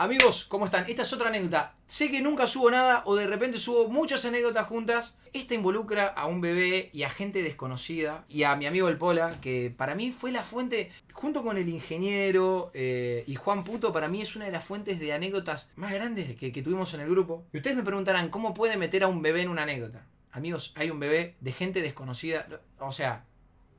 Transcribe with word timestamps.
Amigos, 0.00 0.46
¿cómo 0.48 0.64
están? 0.64 0.86
Esta 0.88 1.02
es 1.02 1.12
otra 1.12 1.28
anécdota. 1.28 1.74
Sé 1.86 2.10
que 2.10 2.22
nunca 2.22 2.46
subo 2.46 2.70
nada 2.70 3.02
o 3.04 3.16
de 3.16 3.26
repente 3.26 3.58
subo 3.58 3.90
muchas 3.90 4.24
anécdotas 4.24 4.66
juntas. 4.66 5.18
Esta 5.34 5.52
involucra 5.52 6.06
a 6.06 6.24
un 6.24 6.40
bebé 6.40 6.88
y 6.94 7.02
a 7.02 7.10
gente 7.10 7.42
desconocida 7.42 8.24
y 8.26 8.44
a 8.44 8.56
mi 8.56 8.64
amigo 8.64 8.88
el 8.88 8.96
Pola, 8.96 9.38
que 9.42 9.70
para 9.76 9.94
mí 9.94 10.10
fue 10.10 10.32
la 10.32 10.42
fuente, 10.42 10.90
junto 11.12 11.42
con 11.44 11.58
el 11.58 11.68
ingeniero 11.68 12.70
eh, 12.72 13.24
y 13.26 13.34
Juan 13.34 13.62
Puto, 13.62 13.92
para 13.92 14.08
mí 14.08 14.22
es 14.22 14.36
una 14.36 14.46
de 14.46 14.52
las 14.52 14.64
fuentes 14.64 15.00
de 15.00 15.12
anécdotas 15.12 15.70
más 15.76 15.92
grandes 15.92 16.34
que, 16.34 16.50
que 16.50 16.62
tuvimos 16.62 16.94
en 16.94 17.00
el 17.00 17.10
grupo. 17.10 17.44
Y 17.52 17.58
ustedes 17.58 17.76
me 17.76 17.82
preguntarán, 17.82 18.30
¿cómo 18.30 18.54
puede 18.54 18.78
meter 18.78 19.02
a 19.02 19.08
un 19.08 19.20
bebé 19.20 19.42
en 19.42 19.50
una 19.50 19.64
anécdota? 19.64 20.06
Amigos, 20.32 20.72
hay 20.76 20.88
un 20.88 20.98
bebé 20.98 21.36
de 21.42 21.52
gente 21.52 21.82
desconocida. 21.82 22.48
O 22.78 22.92
sea, 22.92 23.26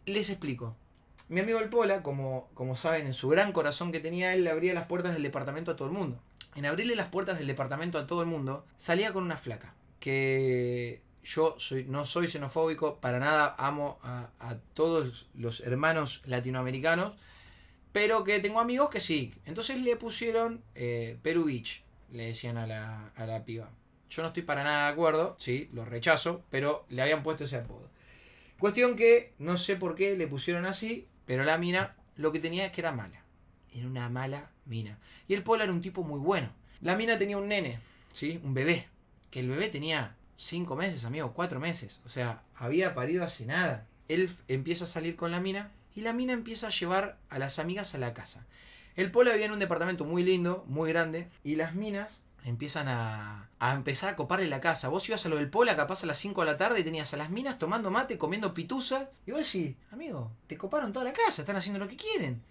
les 0.06 0.30
explico. 0.30 0.76
Mi 1.30 1.40
amigo 1.40 1.60
el 1.60 1.70
Pola, 1.70 2.04
como, 2.04 2.50
como 2.54 2.76
saben, 2.76 3.06
en 3.08 3.14
su 3.14 3.30
gran 3.30 3.52
corazón 3.52 3.92
que 3.92 4.00
tenía 4.00 4.34
él, 4.34 4.44
le 4.44 4.50
abría 4.50 4.74
las 4.74 4.86
puertas 4.86 5.14
del 5.14 5.24
departamento 5.24 5.72
a 5.72 5.76
todo 5.76 5.88
el 5.88 5.94
mundo. 5.94 6.20
En 6.56 6.66
abrirle 6.66 6.96
las 6.96 7.08
puertas 7.08 7.38
del 7.38 7.48
departamento 7.48 7.98
a 7.98 8.08
todo 8.08 8.22
el 8.22 8.28
mundo, 8.28 8.66
salía 8.78 9.14
con 9.14 9.24
una 9.24 9.38
flaca. 9.38 9.74
Que 10.00 11.02
yo 11.24 11.56
soy, 11.60 11.86
no 11.86 12.06
soy 12.06 12.28
xenofóbico, 12.28 12.98
para 12.98 13.20
nada 13.20 13.56
amo 13.58 14.00
a, 14.04 14.30
todos 14.74 15.28
los 15.36 15.62
hermanos 15.62 16.22
latinoamericanos, 16.26 17.14
pero 17.92 18.24
que 18.24 18.40
tengo 18.40 18.60
amigos 18.60 18.90
que 18.90 19.00
sí. 19.00 19.34
Entonces 19.46 19.82
le 19.82 19.96
pusieron 19.96 20.62
eh, 20.76 21.18
le 21.24 22.26
decían 22.26 22.58
a 22.58 22.68
la, 22.68 23.12
a 23.16 23.26
la 23.26 23.46
piba. 23.46 23.70
Yo 24.10 24.22
no 24.22 24.30
estoy 24.30 24.44
para 24.44 24.64
nada 24.64 24.88
de 24.88 24.92
acuerdo, 24.92 25.36
sí, 25.40 25.70
lo 25.72 25.86
rechazo, 25.86 26.44
pero 26.50 26.86
le 26.90 27.02
habían 27.02 27.24
puesto 27.24 27.46
ese 27.46 27.58
apodo. 27.58 27.90
Cuestión 28.60 28.96
que 28.96 29.34
no 29.40 29.58
sé 29.58 29.78
por 29.78 29.96
qué 29.96 30.18
le 30.18 30.28
pusieron 30.28 30.66
así, 30.66 31.08
pero 31.32 31.46
la 31.46 31.58
mina 31.58 31.96
lo 32.18 32.34
que 32.34 32.42
tenía 32.42 32.66
es 32.66 32.74
que 32.74 32.82
era 32.82 32.92
mala. 32.92 33.24
Era 33.74 33.88
una 33.88 34.10
mala 34.10 34.50
mina. 34.66 34.98
Y 35.30 35.34
el 35.34 35.44
Pola 35.44 35.64
era 35.64 35.72
un 35.72 35.80
tipo 35.80 36.04
muy 36.04 36.20
bueno. 36.20 36.50
La 36.82 36.98
mina 36.98 37.18
tenía 37.18 37.38
un 37.38 37.48
nene, 37.48 37.80
¿sí? 38.12 38.42
Un 38.44 38.54
bebé. 38.54 38.90
Que 39.30 39.40
el 39.40 39.48
bebé 39.48 39.70
tenía 39.70 40.18
cinco 40.36 40.76
meses, 40.76 41.06
amigo, 41.06 41.32
cuatro 41.32 41.62
meses. 41.62 42.02
O 42.04 42.10
sea, 42.10 42.44
había 42.54 42.94
parido 42.94 43.24
hace 43.24 43.46
nada. 43.46 43.88
Él 44.10 44.30
empieza 44.50 44.84
a 44.84 44.88
salir 44.88 45.16
con 45.16 45.32
la 45.32 45.40
mina 45.40 45.72
y 45.96 46.02
la 46.02 46.12
mina 46.12 46.34
empieza 46.34 46.68
a 46.68 46.72
llevar 46.72 47.18
a 47.30 47.40
las 47.40 47.60
amigas 47.60 47.96
a 47.96 47.98
la 47.98 48.14
casa. 48.14 48.46
El 48.98 49.10
Pola 49.10 49.32
vivía 49.32 49.46
en 49.46 49.54
un 49.54 49.60
departamento 49.60 50.04
muy 50.04 50.24
lindo, 50.24 50.66
muy 50.68 50.90
grande, 50.92 51.30
y 51.46 51.56
las 51.56 51.76
minas 51.76 52.24
empiezan 52.44 52.88
a, 52.88 53.50
a 53.60 53.74
empezar 53.74 54.10
a 54.10 54.16
coparle 54.16 54.48
la 54.48 54.60
casa. 54.60 54.90
Vos 54.90 55.08
ibas 55.08 55.26
a 55.26 55.30
lo 55.30 55.38
del 55.38 55.50
Pola 55.50 55.76
capaz 55.76 56.04
a 56.04 56.08
las 56.08 56.18
5 56.18 56.42
de 56.42 56.48
la 56.48 56.58
tarde 56.58 56.80
y 56.80 56.84
tenías 56.84 57.14
a 57.14 57.18
las 57.18 57.30
minas 57.30 57.60
tomando 57.60 57.92
mate, 57.92 58.18
comiendo 58.18 58.54
pituzas. 58.54 59.08
Y 59.26 59.32
vos 59.32 59.42
decís, 59.42 59.76
amigo, 59.92 60.32
te 60.48 60.58
coparon 60.58 60.92
toda 60.94 61.06
la 61.06 61.14
casa, 61.14 61.42
están 61.42 61.56
haciendo 61.56 61.80
lo 61.80 61.88
que 61.88 61.98
quieren. 61.98 62.42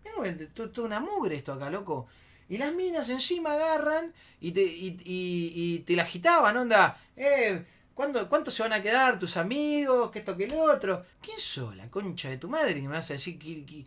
Toda 0.55 0.87
una 0.87 1.01
mugre 1.01 1.37
esto 1.37 1.53
acá, 1.53 1.71
loco. 1.71 2.07
Y 2.49 2.59
las 2.59 2.75
minas 2.75 3.09
encima 3.09 3.53
agarran 3.53 4.13
y 4.41 4.53
te, 4.53 4.63
y, 4.63 4.99
y, 5.05 5.53
y 5.55 5.79
te 5.81 5.95
la 5.95 6.03
agitaban, 6.03 6.57
onda. 6.57 7.01
Eh, 7.17 7.65
¿cuándo, 7.95 8.29
¿Cuánto 8.29 8.51
se 8.51 8.63
van 8.63 8.73
a 8.73 8.83
quedar 8.83 9.19
tus 9.19 9.37
amigos? 9.37 10.11
Que 10.11 10.21
esto, 10.21 10.37
que 10.37 10.45
el 10.45 10.55
otro. 10.55 11.05
¿Quién 11.21 11.39
sos 11.39 11.77
la 11.77 11.87
concha 11.89 12.29
de 12.29 12.39
tu 12.39 12.49
madre 12.49 12.75
que 12.75 12.83
me 12.83 12.89
vas 12.89 13.11
a 13.11 13.15
decir 13.15 13.39
que 13.39 13.85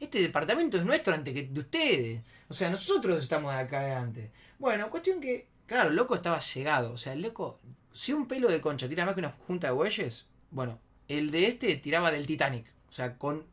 este 0.00 0.20
departamento 0.20 0.78
es 0.78 0.84
nuestro 0.84 1.14
antes 1.14 1.32
que 1.32 1.44
de 1.44 1.60
ustedes? 1.60 2.22
O 2.48 2.54
sea, 2.54 2.70
nosotros 2.70 3.22
estamos 3.22 3.54
acá 3.54 3.80
adelante. 3.80 4.32
Bueno, 4.58 4.90
cuestión 4.90 5.20
que, 5.20 5.48
claro, 5.66 5.90
el 5.90 5.96
loco 5.96 6.14
estaba 6.14 6.40
llegado. 6.40 6.92
O 6.92 6.96
sea, 6.96 7.12
el 7.12 7.22
loco, 7.22 7.60
si 7.92 8.12
un 8.12 8.26
pelo 8.26 8.48
de 8.50 8.60
concha 8.60 8.88
tira 8.88 9.04
más 9.04 9.14
que 9.14 9.20
una 9.20 9.32
junta 9.46 9.68
de 9.68 9.74
bueyes, 9.74 10.26
bueno, 10.50 10.80
el 11.06 11.30
de 11.30 11.46
este 11.46 11.76
tiraba 11.76 12.10
del 12.10 12.26
Titanic. 12.26 12.66
O 12.88 12.92
sea, 12.92 13.16
con 13.16 13.44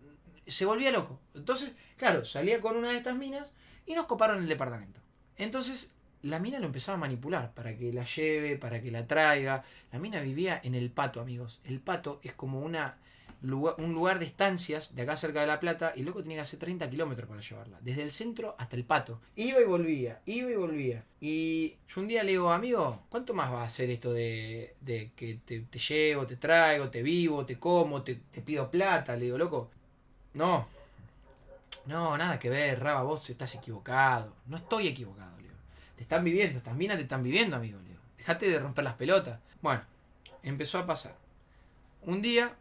se 0.47 0.65
volvía 0.65 0.91
loco. 0.91 1.19
Entonces, 1.35 1.73
claro, 1.97 2.25
salía 2.25 2.61
con 2.61 2.77
una 2.77 2.91
de 2.91 2.97
estas 2.97 3.17
minas 3.17 3.51
y 3.85 3.93
nos 3.93 4.05
coparon 4.05 4.41
el 4.41 4.47
departamento. 4.47 5.01
Entonces, 5.35 5.93
la 6.21 6.39
mina 6.39 6.59
lo 6.59 6.65
empezaba 6.65 6.95
a 6.95 7.01
manipular 7.01 7.53
para 7.53 7.77
que 7.77 7.93
la 7.93 8.05
lleve, 8.05 8.57
para 8.57 8.81
que 8.81 8.91
la 8.91 9.05
traiga. 9.05 9.63
La 9.91 9.99
mina 9.99 10.19
vivía 10.21 10.59
en 10.63 10.75
el 10.75 10.89
pato, 10.89 11.21
amigos. 11.21 11.59
El 11.63 11.79
pato 11.79 12.19
es 12.23 12.33
como 12.33 12.61
una 12.61 12.97
un 13.41 13.93
lugar 13.93 14.19
de 14.19 14.25
estancias 14.25 14.95
de 14.95 15.01
acá 15.03 15.15
cerca 15.15 15.41
de 15.41 15.47
La 15.47 15.59
Plata 15.59 15.93
y 15.95 16.03
loco 16.03 16.21
tenía 16.21 16.37
que 16.37 16.41
hacer 16.41 16.59
30 16.59 16.89
kilómetros 16.89 17.29
para 17.29 17.41
llevarla, 17.41 17.77
desde 17.81 18.03
el 18.03 18.11
centro 18.11 18.55
hasta 18.57 18.75
el 18.75 18.83
pato. 18.83 19.21
Iba 19.35 19.61
y 19.61 19.65
volvía, 19.65 20.21
iba 20.25 20.49
y 20.49 20.55
volvía. 20.55 21.03
Y 21.21 21.75
yo 21.87 22.01
un 22.01 22.07
día 22.07 22.23
le 22.23 22.31
digo, 22.31 22.51
amigo, 22.51 23.03
¿cuánto 23.09 23.33
más 23.33 23.51
va 23.51 23.61
a 23.61 23.65
hacer 23.65 23.89
esto 23.89 24.11
de, 24.11 24.75
de 24.81 25.11
que 25.15 25.39
te, 25.45 25.61
te, 25.61 25.79
llevo, 25.79 26.25
te 26.25 26.37
traigo, 26.37 26.89
te 26.89 27.03
vivo, 27.03 27.45
te 27.45 27.59
como, 27.59 28.01
te, 28.03 28.15
te, 28.15 28.41
pido 28.41 28.71
plata? 28.71 29.15
Le 29.15 29.25
digo, 29.25 29.37
loco, 29.37 29.69
no, 30.33 30.67
no, 31.85 32.17
nada 32.17 32.39
que 32.39 32.49
ver, 32.49 32.79
Raba, 32.79 33.03
vos 33.03 33.29
estás 33.29 33.55
equivocado. 33.55 34.33
No 34.47 34.57
estoy 34.57 34.87
equivocado. 34.87 35.27
Te 35.97 36.03
están 36.03 36.23
viviendo, 36.23 36.59
estas 36.59 36.75
minas 36.75 36.97
te 36.97 37.03
están 37.03 37.23
viviendo, 37.23 37.55
amigo, 37.55 37.79
le 37.79 37.89
digo. 37.89 38.01
Dejate 38.19 38.49
de 38.49 38.59
romper 38.59 38.83
las 38.83 38.93
pelotas. 38.93 39.39
Bueno, 39.63 39.81
empezó 40.43 40.77
a 40.77 40.85
pasar. 40.85 41.17
Un 42.03 42.21
día 42.21 42.55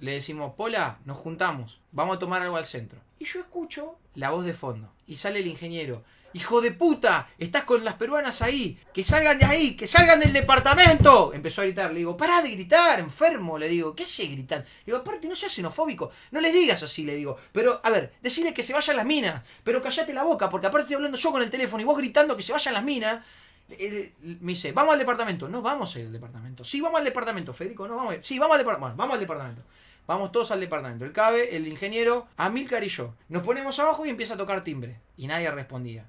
le 0.00 0.12
decimos, 0.12 0.54
Pola, 0.56 0.98
nos 1.04 1.18
juntamos, 1.18 1.80
vamos 1.92 2.16
a 2.16 2.18
tomar 2.18 2.42
algo 2.42 2.56
al 2.56 2.64
centro. 2.64 3.00
Y 3.18 3.26
yo 3.26 3.40
escucho 3.40 3.98
la 4.14 4.30
voz 4.30 4.44
de 4.44 4.54
fondo. 4.54 4.92
Y 5.06 5.16
sale 5.16 5.40
el 5.40 5.46
ingeniero. 5.46 6.02
Hijo 6.32 6.60
de 6.60 6.70
puta, 6.70 7.28
estás 7.38 7.64
con 7.64 7.84
las 7.84 7.94
peruanas 7.94 8.40
ahí. 8.40 8.80
Que 8.94 9.02
salgan 9.02 9.38
de 9.38 9.44
ahí, 9.44 9.76
que 9.76 9.86
salgan 9.86 10.20
del 10.20 10.32
departamento. 10.32 11.34
Empezó 11.34 11.60
a 11.60 11.64
gritar. 11.64 11.92
Le 11.92 11.98
digo, 11.98 12.16
pará 12.16 12.40
de 12.40 12.50
gritar, 12.52 12.98
enfermo. 13.00 13.58
Le 13.58 13.68
digo, 13.68 13.94
¿qué 13.94 14.04
hace 14.04 14.26
gritar? 14.26 14.60
Le 14.60 14.84
digo, 14.86 14.98
aparte, 14.98 15.28
no 15.28 15.34
seas 15.34 15.52
xenofóbico. 15.52 16.12
No 16.30 16.40
les 16.40 16.54
digas 16.54 16.82
así, 16.82 17.04
le 17.04 17.16
digo. 17.16 17.36
Pero, 17.52 17.80
a 17.82 17.90
ver, 17.90 18.14
decirle 18.22 18.54
que 18.54 18.62
se 18.62 18.72
vayan 18.72 18.96
las 18.96 19.06
minas. 19.06 19.42
Pero 19.64 19.82
callate 19.82 20.14
la 20.14 20.22
boca, 20.22 20.48
porque 20.48 20.68
aparte 20.68 20.84
estoy 20.84 20.96
hablando 20.96 21.18
yo 21.18 21.32
con 21.32 21.42
el 21.42 21.50
teléfono 21.50 21.82
y 21.82 21.84
vos 21.84 21.98
gritando 21.98 22.36
que 22.36 22.42
se 22.42 22.52
vayan 22.52 22.74
las 22.74 22.84
minas. 22.84 23.24
Me 23.68 24.52
dice, 24.52 24.72
vamos 24.72 24.92
al 24.94 24.98
departamento. 25.00 25.48
No 25.48 25.60
vamos 25.62 25.94
a 25.94 25.98
ir 25.98 26.06
al 26.06 26.12
departamento. 26.12 26.64
Sí, 26.64 26.80
vamos 26.80 27.00
al 27.00 27.04
departamento, 27.04 27.52
Federico. 27.52 27.86
No, 27.88 27.96
vamos 27.96 28.12
a 28.12 28.14
ir. 28.16 28.24
Sí, 28.24 28.38
vamos 28.38 28.54
al 28.54 28.60
departamento. 28.60 28.96
Bueno, 28.96 28.96
vamos 28.96 29.14
al 29.14 29.20
departamento. 29.20 29.62
Vamos 30.10 30.32
todos 30.32 30.50
al 30.50 30.58
departamento. 30.58 31.04
El 31.04 31.12
cabe, 31.12 31.54
el 31.54 31.68
ingeniero, 31.68 32.26
Amilcar 32.36 32.82
y 32.82 32.88
yo. 32.88 33.14
Nos 33.28 33.44
ponemos 33.44 33.78
abajo 33.78 34.04
y 34.04 34.08
empieza 34.08 34.34
a 34.34 34.36
tocar 34.36 34.64
timbre. 34.64 34.96
Y 35.16 35.28
nadie 35.28 35.48
respondía. 35.52 36.04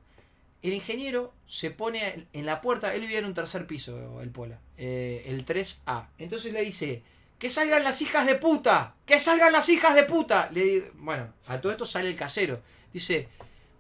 El 0.64 0.74
ingeniero 0.74 1.36
se 1.46 1.70
pone 1.70 2.26
en 2.34 2.46
la 2.48 2.62
puerta. 2.62 2.96
Él 2.96 3.02
vivía 3.02 3.20
en 3.20 3.26
un 3.26 3.36
tercer 3.36 3.68
piso, 3.68 4.20
el 4.20 4.32
Pola. 4.32 4.60
Eh, 4.76 5.26
el 5.28 5.46
3A. 5.46 6.08
Entonces 6.18 6.52
le 6.52 6.64
dice: 6.64 7.04
¡Que 7.38 7.52
salgan 7.52 7.84
las 7.84 8.02
hijas 8.02 8.26
de 8.26 8.34
puta! 8.34 8.96
¡Que 9.06 9.20
salgan 9.20 9.52
las 9.52 9.70
hijas 9.70 9.94
de 9.94 10.06
puta! 10.06 10.50
Le 10.52 10.64
digo, 10.64 10.86
bueno, 10.96 11.32
a 11.46 11.62
todo 11.62 11.72
esto 11.72 11.86
sale 11.86 12.10
el 12.10 12.16
casero. 12.16 12.60
Dice: 12.92 13.30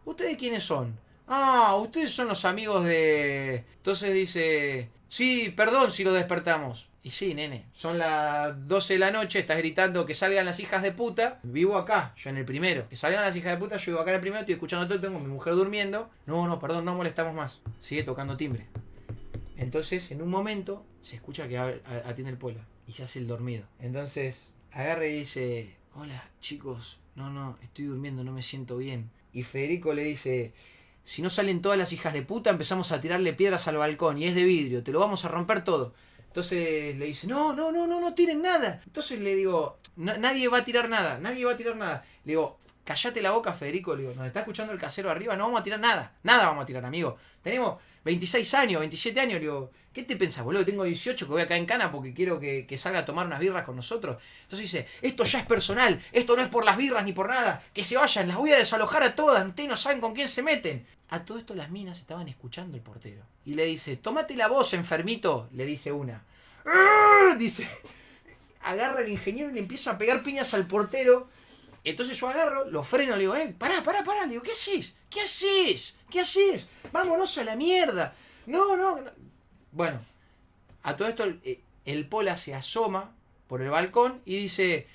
¿Ustedes 0.05 0.37
quiénes 0.37 0.63
son? 0.63 0.99
Ah, 1.27 1.73
ustedes 1.81 2.11
son 2.11 2.27
los 2.27 2.45
amigos 2.45 2.85
de. 2.85 3.65
Entonces 3.77 4.13
dice: 4.13 4.87
Sí, 5.07 5.51
perdón 5.57 5.89
si 5.89 6.03
lo 6.03 6.13
despertamos. 6.13 6.90
Y 7.03 7.09
sí, 7.09 7.33
nene, 7.33 7.65
son 7.73 7.97
las 7.97 8.67
12 8.67 8.93
de 8.93 8.99
la 8.99 9.11
noche, 9.11 9.39
estás 9.39 9.57
gritando 9.57 10.05
que 10.05 10.13
salgan 10.13 10.45
las 10.45 10.59
hijas 10.59 10.83
de 10.83 10.91
puta. 10.91 11.39
Vivo 11.41 11.77
acá, 11.77 12.13
yo 12.15 12.29
en 12.29 12.37
el 12.37 12.45
primero. 12.45 12.87
Que 12.89 12.95
salgan 12.95 13.23
las 13.23 13.35
hijas 13.35 13.53
de 13.53 13.57
puta, 13.57 13.77
yo 13.77 13.91
vivo 13.93 14.01
acá 14.01 14.11
en 14.11 14.15
el 14.15 14.21
primero, 14.21 14.41
estoy 14.41 14.53
escuchando 14.53 14.87
todo, 14.87 15.01
tengo 15.01 15.19
mi 15.19 15.27
mujer 15.27 15.55
durmiendo. 15.55 16.11
No, 16.27 16.47
no, 16.47 16.59
perdón, 16.59 16.85
no 16.85 16.93
molestamos 16.93 17.33
más. 17.33 17.61
Sigue 17.77 18.03
tocando 18.03 18.37
timbre. 18.37 18.67
Entonces, 19.57 20.11
en 20.11 20.21
un 20.21 20.29
momento, 20.29 20.85
se 21.01 21.15
escucha 21.15 21.47
que 21.47 21.57
atiende 21.57 22.31
el 22.31 22.37
pueblo 22.37 22.61
y 22.87 22.93
se 22.93 23.03
hace 23.03 23.19
el 23.19 23.27
dormido. 23.27 23.65
Entonces, 23.79 24.53
agarra 24.71 25.05
y 25.07 25.19
dice, 25.19 25.75
hola 25.95 26.29
chicos, 26.39 26.99
no, 27.15 27.29
no, 27.29 27.57
estoy 27.61 27.85
durmiendo, 27.85 28.23
no 28.23 28.31
me 28.31 28.43
siento 28.43 28.77
bien. 28.77 29.09
Y 29.33 29.43
Federico 29.43 29.93
le 29.93 30.03
dice, 30.03 30.53
si 31.03 31.21
no 31.21 31.29
salen 31.29 31.61
todas 31.61 31.77
las 31.77 31.93
hijas 31.93 32.13
de 32.13 32.21
puta, 32.21 32.49
empezamos 32.49 32.91
a 32.91 33.01
tirarle 33.01 33.33
piedras 33.33 33.67
al 33.67 33.77
balcón 33.77 34.17
y 34.17 34.25
es 34.25 34.35
de 34.35 34.43
vidrio, 34.43 34.83
te 34.83 34.91
lo 34.91 34.99
vamos 34.99 35.25
a 35.25 35.29
romper 35.29 35.63
todo. 35.63 35.93
Entonces 36.31 36.95
le 36.95 37.07
dice, 37.07 37.27
no, 37.27 37.53
no, 37.53 37.73
no, 37.73 37.87
no, 37.87 37.99
no 37.99 38.13
tiren 38.13 38.41
nada. 38.41 38.81
Entonces 38.85 39.19
le 39.19 39.35
digo, 39.35 39.79
nadie 39.97 40.47
va 40.47 40.59
a 40.59 40.63
tirar 40.63 40.87
nada, 40.87 41.17
nadie 41.17 41.43
va 41.43 41.51
a 41.51 41.57
tirar 41.57 41.75
nada. 41.75 42.05
Le 42.23 42.31
digo, 42.31 42.57
callate 42.85 43.21
la 43.21 43.31
boca, 43.31 43.51
Federico. 43.51 43.93
Le 43.95 44.03
digo, 44.03 44.15
nos 44.15 44.27
está 44.27 44.39
escuchando 44.39 44.71
el 44.71 44.79
casero 44.79 45.11
arriba, 45.11 45.35
no 45.35 45.43
vamos 45.43 45.59
a 45.59 45.63
tirar 45.65 45.81
nada. 45.81 46.13
Nada 46.23 46.47
vamos 46.47 46.63
a 46.63 46.65
tirar, 46.65 46.85
amigo. 46.85 47.17
Tenemos 47.43 47.81
26 48.03 48.53
años, 48.53 48.79
27 48.79 49.19
años. 49.19 49.33
Le 49.35 49.39
digo, 49.41 49.71
¿qué 49.93 50.03
te 50.03 50.15
pensás, 50.15 50.43
boludo? 50.43 50.65
Tengo 50.65 50.83
18 50.83 51.25
que 51.25 51.31
voy 51.31 51.41
acá 51.41 51.55
en 51.55 51.65
cana 51.65 51.91
porque 51.91 52.13
quiero 52.13 52.39
que, 52.39 52.65
que, 52.65 52.77
salga 52.77 52.99
a 52.99 53.05
tomar 53.05 53.25
unas 53.25 53.39
birras 53.39 53.63
con 53.63 53.75
nosotros. 53.75 54.21
Entonces 54.43 54.71
dice, 54.71 54.87
esto 55.01 55.23
ya 55.23 55.39
es 55.39 55.45
personal, 55.45 56.01
esto 56.11 56.35
no 56.35 56.41
es 56.41 56.49
por 56.49 56.65
las 56.65 56.77
birras 56.77 57.05
ni 57.05 57.13
por 57.13 57.29
nada. 57.29 57.63
Que 57.73 57.83
se 57.83 57.97
vayan, 57.97 58.27
las 58.27 58.37
voy 58.37 58.51
a 58.51 58.57
desalojar 58.57 59.03
a 59.03 59.15
todas. 59.15 59.47
Ustedes 59.47 59.69
no 59.69 59.75
saben 59.75 60.01
con 60.01 60.13
quién 60.13 60.27
se 60.27 60.43
meten. 60.43 60.85
A 61.09 61.25
todo 61.25 61.37
esto 61.37 61.55
las 61.55 61.69
minas 61.69 61.99
estaban 61.99 62.27
escuchando 62.29 62.77
el 62.77 62.83
portero. 62.83 63.23
Y 63.45 63.53
le 63.53 63.65
dice, 63.65 63.97
tómate 63.97 64.35
la 64.35 64.47
voz, 64.47 64.73
enfermito, 64.73 65.49
le 65.53 65.65
dice 65.65 65.91
una. 65.91 66.23
Dice, 67.37 67.67
agarra 68.61 69.01
el 69.01 69.09
ingeniero 69.09 69.49
y 69.49 69.53
le 69.53 69.59
empieza 69.59 69.91
a 69.91 69.97
pegar 69.97 70.23
piñas 70.23 70.53
al 70.53 70.67
portero. 70.67 71.29
Entonces 71.83 72.19
yo 72.19 72.29
agarro, 72.29 72.65
lo 72.69 72.83
freno, 72.83 73.15
le 73.15 73.21
digo, 73.21 73.35
eh, 73.35 73.55
pará, 73.57 73.83
pará, 73.83 74.03
pará, 74.03 74.25
le 74.25 74.33
digo, 74.33 74.43
¿qué 74.43 74.51
haces? 74.51 74.95
¿Qué 75.09 75.21
haces? 75.21 75.95
¿Qué 76.11 76.19
haces? 76.19 76.67
Vámonos 76.91 77.35
a 77.39 77.43
la 77.43 77.55
mierda. 77.55 78.13
No, 78.45 78.75
no, 78.77 79.01
no. 79.01 79.11
Bueno, 79.71 80.05
a 80.83 80.95
todo 80.95 81.07
esto 81.07 81.23
el, 81.23 81.63
el 81.85 82.07
Pola 82.07 82.37
se 82.37 82.53
asoma 82.53 83.15
por 83.47 83.61
el 83.61 83.69
balcón 83.69 84.21
y 84.25 84.35
dice, 84.35 84.87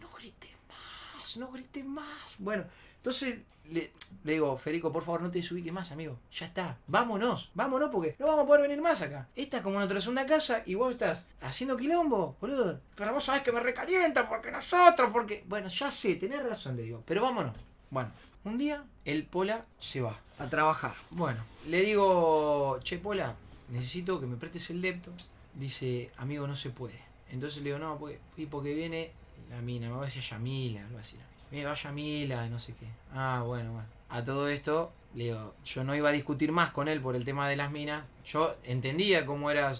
no 0.00 0.08
grites 0.16 0.50
más, 0.68 1.36
no 1.38 1.50
grites 1.50 1.84
más. 1.84 2.36
Bueno, 2.38 2.64
entonces 2.96 3.40
le, 3.70 3.92
le 4.24 4.32
digo, 4.32 4.56
Federico, 4.58 4.92
por 4.92 5.02
favor, 5.02 5.22
no 5.22 5.30
te 5.30 5.38
desubiques 5.38 5.72
más, 5.72 5.92
amigo. 5.92 6.18
Ya 6.34 6.46
está. 6.46 6.78
Vámonos, 6.86 7.50
vámonos 7.54 7.90
porque 7.90 8.16
no 8.18 8.26
vamos 8.26 8.44
a 8.44 8.46
poder 8.46 8.62
venir 8.62 8.82
más 8.82 9.00
acá. 9.00 9.28
Esta 9.34 9.58
es 9.58 9.62
como 9.62 9.76
nuestra 9.76 10.00
segunda 10.00 10.26
casa 10.26 10.62
y 10.66 10.74
vos 10.74 10.92
estás 10.92 11.26
haciendo 11.40 11.76
quilombo, 11.76 12.36
boludo. 12.40 12.80
Pero 12.94 13.14
vos 13.14 13.24
sabés 13.24 13.42
que 13.42 13.52
me 13.52 13.60
recalienta 13.60 14.28
porque 14.28 14.50
nosotros, 14.50 15.10
porque. 15.10 15.44
Bueno, 15.46 15.68
ya 15.68 15.90
sé, 15.90 16.16
tenés 16.16 16.42
razón, 16.44 16.76
le 16.76 16.82
digo. 16.82 17.02
Pero 17.06 17.22
vámonos. 17.22 17.56
Bueno, 17.90 18.10
un 18.44 18.58
día 18.58 18.84
el 19.04 19.24
Pola 19.24 19.66
se 19.78 20.00
va 20.00 20.18
a 20.38 20.46
trabajar. 20.46 20.94
Bueno, 21.10 21.44
le 21.68 21.82
digo, 21.82 22.78
che, 22.82 22.98
Pola, 22.98 23.36
necesito 23.68 24.20
que 24.20 24.26
me 24.26 24.36
prestes 24.36 24.70
el 24.70 24.80
lepto. 24.80 25.12
Dice, 25.54 26.10
amigo, 26.16 26.46
no 26.46 26.54
se 26.54 26.70
puede. 26.70 26.98
Entonces 27.30 27.62
le 27.62 27.70
digo, 27.70 27.78
no, 27.78 27.98
porque, 27.98 28.18
y 28.36 28.46
porque 28.46 28.74
viene 28.74 29.12
la 29.50 29.60
mina, 29.60 29.88
me 29.88 29.96
va 29.96 30.02
a 30.02 30.06
decir 30.06 30.22
Yamila, 30.22 30.84
algo 30.86 30.98
así. 30.98 31.16
Me 31.50 31.64
va 31.64 31.74
Yamila, 31.74 32.48
no 32.48 32.58
sé 32.58 32.74
qué. 32.74 32.86
Ah, 33.12 33.42
bueno, 33.46 33.72
bueno. 33.72 33.88
A 34.08 34.24
todo 34.24 34.48
esto, 34.48 34.92
le 35.14 35.24
digo, 35.24 35.54
yo 35.64 35.84
no 35.84 35.94
iba 35.94 36.08
a 36.08 36.12
discutir 36.12 36.52
más 36.52 36.70
con 36.70 36.88
él 36.88 37.00
por 37.00 37.16
el 37.16 37.24
tema 37.24 37.48
de 37.48 37.56
las 37.56 37.70
minas. 37.70 38.04
Yo 38.24 38.56
entendía 38.64 39.24
cómo 39.26 39.50
era 39.50 39.72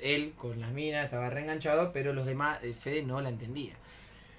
él 0.00 0.34
con 0.36 0.60
las 0.60 0.72
minas, 0.72 1.04
estaba 1.04 1.30
reenganchado, 1.30 1.92
pero 1.92 2.12
los 2.12 2.26
demás, 2.26 2.62
eh, 2.62 2.74
Fede 2.74 3.02
no 3.02 3.20
la 3.20 3.28
entendía. 3.28 3.74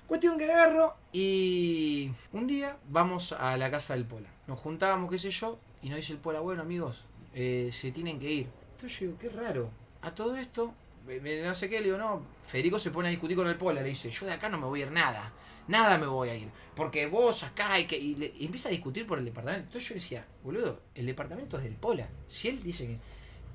Cuestión 0.07 0.37
que 0.37 0.45
agarro 0.45 0.95
y 1.11 2.13
un 2.31 2.47
día 2.47 2.77
vamos 2.87 3.33
a 3.33 3.57
la 3.57 3.69
casa 3.69 3.93
del 3.93 4.05
Pola. 4.05 4.29
Nos 4.47 4.57
juntábamos, 4.57 5.11
qué 5.11 5.19
sé 5.19 5.31
yo, 5.31 5.59
y 5.81 5.89
nos 5.89 5.97
dice 5.97 6.13
el 6.13 6.19
Pola, 6.19 6.39
bueno 6.39 6.61
amigos, 6.61 7.03
eh, 7.33 7.71
se 7.73 7.91
tienen 7.91 8.17
que 8.17 8.31
ir. 8.31 8.47
Entonces 8.71 9.01
yo 9.01 9.07
digo, 9.07 9.19
qué 9.19 9.27
raro. 9.27 9.69
A 10.01 10.15
todo 10.15 10.37
esto, 10.37 10.73
no 11.05 11.53
sé 11.53 11.69
qué, 11.69 11.79
le 11.79 11.87
digo, 11.87 11.97
no, 11.97 12.21
Federico 12.45 12.79
se 12.79 12.91
pone 12.91 13.09
a 13.09 13.11
discutir 13.11 13.35
con 13.35 13.49
el 13.49 13.57
Pola, 13.57 13.81
le 13.81 13.89
dice, 13.89 14.09
yo 14.09 14.25
de 14.25 14.31
acá 14.31 14.47
no 14.47 14.57
me 14.57 14.65
voy 14.65 14.81
a 14.81 14.85
ir 14.85 14.91
nada, 14.93 15.33
nada 15.67 15.97
me 15.97 16.07
voy 16.07 16.29
a 16.29 16.35
ir, 16.35 16.47
porque 16.73 17.07
vos 17.07 17.43
acá 17.43 17.77
y 17.77 17.85
que... 17.85 17.97
Y, 17.97 18.15
le, 18.15 18.27
empieza 18.39 18.69
a 18.69 18.71
discutir 18.71 19.05
por 19.05 19.19
el 19.19 19.25
departamento. 19.25 19.65
Entonces 19.65 19.89
yo 19.89 19.95
decía, 19.95 20.25
boludo, 20.41 20.83
el 20.95 21.05
departamento 21.05 21.57
es 21.57 21.63
del 21.65 21.75
Pola. 21.75 22.07
Si 22.29 22.47
él 22.47 22.63
dice 22.63 22.87
que, 22.87 22.97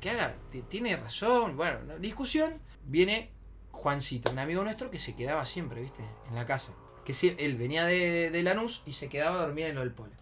que 0.02 0.10
haga, 0.10 0.34
tiene 0.68 0.98
razón, 0.98 1.56
bueno, 1.56 1.78
discusión, 1.98 2.60
viene 2.84 3.30
Juancito, 3.72 4.30
un 4.30 4.38
amigo 4.38 4.62
nuestro 4.62 4.90
que 4.90 4.98
se 4.98 5.16
quedaba 5.16 5.44
siempre, 5.44 5.82
¿viste? 5.82 6.04
En 6.28 6.36
la 6.36 6.46
casa. 6.46 6.72
Que 7.04 7.14
si, 7.14 7.34
él 7.38 7.56
venía 7.56 7.84
de, 7.84 8.30
de 8.30 8.42
Lanús 8.44 8.82
y 8.86 8.92
se 8.92 9.08
quedaba 9.08 9.36
a 9.36 9.46
dormir 9.46 9.66
en 9.66 9.74
lo 9.74 9.80
del 9.80 9.92
Pola. 9.92 10.14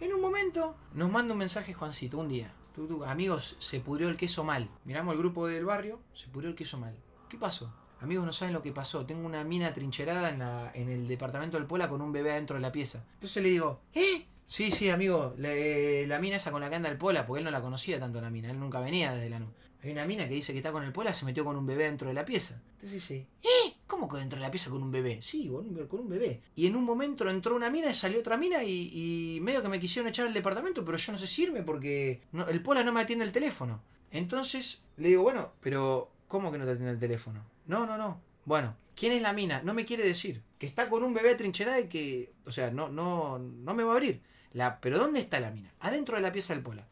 En 0.00 0.12
un 0.12 0.20
momento 0.20 0.74
nos 0.92 1.10
manda 1.10 1.32
un 1.32 1.38
mensaje 1.38 1.72
Juancito, 1.72 2.18
un 2.18 2.28
día. 2.28 2.52
Tú, 2.74 3.04
amigos, 3.04 3.56
se 3.60 3.78
pudrió 3.78 4.08
el 4.08 4.16
queso 4.16 4.42
mal. 4.42 4.68
Miramos 4.84 5.12
el 5.12 5.18
grupo 5.18 5.46
del 5.46 5.64
barrio, 5.64 6.00
se 6.12 6.26
pudrió 6.26 6.50
el 6.50 6.56
queso 6.56 6.76
mal. 6.76 6.96
¿Qué 7.28 7.38
pasó? 7.38 7.72
Amigos, 8.00 8.26
no 8.26 8.32
saben 8.32 8.52
lo 8.52 8.62
que 8.62 8.72
pasó. 8.72 9.06
Tengo 9.06 9.24
una 9.24 9.44
mina 9.44 9.72
trincherada 9.72 10.28
en, 10.30 10.40
la, 10.40 10.72
en 10.74 10.88
el 10.88 11.06
departamento 11.06 11.56
del 11.56 11.66
Pola 11.66 11.88
con 11.88 12.02
un 12.02 12.12
bebé 12.12 12.32
adentro 12.32 12.56
de 12.56 12.62
la 12.62 12.72
pieza. 12.72 13.04
Entonces 13.14 13.42
le 13.42 13.50
digo, 13.50 13.80
¿eh? 13.94 14.26
Sí, 14.46 14.70
sí, 14.70 14.90
amigo, 14.90 15.34
la 15.38 16.18
mina 16.18 16.36
esa 16.36 16.50
con 16.50 16.60
la 16.60 16.68
que 16.68 16.76
anda 16.76 16.88
el 16.88 16.98
Pola, 16.98 17.26
porque 17.26 17.38
él 17.40 17.44
no 17.44 17.50
la 17.50 17.62
conocía 17.62 17.98
tanto 17.98 18.20
la 18.20 18.30
mina, 18.30 18.50
él 18.50 18.60
nunca 18.60 18.78
venía 18.80 19.12
desde 19.12 19.30
la 19.30 19.40
Hay 19.82 19.90
una 19.90 20.04
mina 20.04 20.28
que 20.28 20.34
dice 20.34 20.52
que 20.52 20.58
está 20.58 20.70
con 20.70 20.84
el 20.84 20.92
Pola, 20.92 21.14
se 21.14 21.24
metió 21.24 21.44
con 21.44 21.56
un 21.56 21.66
bebé 21.66 21.84
dentro 21.84 22.08
de 22.08 22.14
la 22.14 22.24
pieza. 22.24 22.60
Entonces 22.74 22.92
dice, 22.92 23.26
¿eh? 23.42 23.74
¿Cómo 23.86 24.08
que 24.08 24.18
dentro 24.18 24.38
de 24.38 24.44
la 24.44 24.50
pieza 24.50 24.70
con 24.70 24.82
un 24.82 24.90
bebé? 24.90 25.20
Sí, 25.20 25.50
con 25.88 26.00
un 26.00 26.08
bebé. 26.08 26.42
Y 26.54 26.66
en 26.66 26.76
un 26.76 26.84
momento 26.84 27.28
entró 27.28 27.54
una 27.56 27.70
mina 27.70 27.90
y 27.90 27.94
salió 27.94 28.20
otra 28.20 28.36
mina 28.36 28.62
y, 28.64 29.38
medio 29.42 29.62
que 29.62 29.68
me 29.68 29.80
quisieron 29.80 30.08
echar 30.08 30.26
al 30.26 30.34
departamento, 30.34 30.84
pero 30.84 30.98
yo 30.98 31.12
no 31.12 31.18
sé 31.18 31.26
si 31.26 31.44
irme 31.44 31.62
porque 31.62 32.22
el 32.48 32.62
Pola 32.62 32.84
no 32.84 32.92
me 32.92 33.00
atiende 33.00 33.24
el 33.24 33.32
teléfono. 33.32 33.82
Entonces 34.10 34.82
le 34.96 35.08
digo, 35.08 35.22
bueno, 35.22 35.52
pero 35.60 36.10
¿cómo 36.28 36.52
que 36.52 36.58
no 36.58 36.64
te 36.64 36.72
atiende 36.72 36.92
el 36.92 36.98
teléfono? 36.98 37.44
No, 37.66 37.86
no, 37.86 37.96
no. 37.96 38.20
Bueno, 38.44 38.76
¿quién 38.94 39.12
es 39.12 39.22
la 39.22 39.32
mina? 39.32 39.62
No 39.62 39.74
me 39.74 39.84
quiere 39.84 40.04
decir. 40.04 40.42
Que 40.58 40.66
está 40.66 40.88
con 40.88 41.02
un 41.02 41.12
bebé 41.12 41.34
trincherado 41.34 41.80
y 41.80 41.88
que, 41.88 42.32
o 42.46 42.52
sea, 42.52 42.70
no, 42.70 42.88
no, 42.88 43.38
no 43.38 43.74
me 43.74 43.82
va 43.82 43.92
a 43.92 43.94
abrir. 43.94 44.22
Pero 44.80 44.98
¿dónde 44.98 45.20
está 45.20 45.40
la 45.40 45.50
mina? 45.50 45.72
Adentro 45.80 46.16
de 46.16 46.22
la 46.22 46.32
pieza 46.32 46.54
del 46.54 46.62
Pola. 46.62 46.86